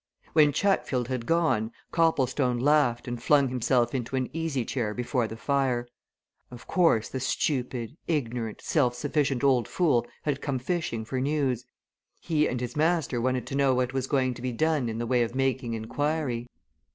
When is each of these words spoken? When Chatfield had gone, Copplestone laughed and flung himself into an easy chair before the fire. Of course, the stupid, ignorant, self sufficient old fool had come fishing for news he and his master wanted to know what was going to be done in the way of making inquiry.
When 0.33 0.51
Chatfield 0.51 1.09
had 1.09 1.27
gone, 1.27 1.71
Copplestone 1.91 2.57
laughed 2.57 3.07
and 3.07 3.21
flung 3.21 3.49
himself 3.49 3.93
into 3.93 4.15
an 4.15 4.31
easy 4.33 4.65
chair 4.65 4.95
before 4.95 5.27
the 5.27 5.37
fire. 5.37 5.87
Of 6.49 6.65
course, 6.65 7.07
the 7.07 7.19
stupid, 7.19 7.95
ignorant, 8.07 8.61
self 8.63 8.95
sufficient 8.95 9.43
old 9.43 9.67
fool 9.67 10.07
had 10.23 10.41
come 10.41 10.57
fishing 10.57 11.05
for 11.05 11.21
news 11.21 11.65
he 12.19 12.47
and 12.49 12.61
his 12.61 12.75
master 12.75 13.21
wanted 13.21 13.45
to 13.45 13.55
know 13.55 13.75
what 13.75 13.93
was 13.93 14.07
going 14.07 14.33
to 14.33 14.41
be 14.41 14.51
done 14.51 14.89
in 14.89 14.97
the 14.97 15.05
way 15.05 15.21
of 15.21 15.35
making 15.35 15.75
inquiry. 15.75 16.47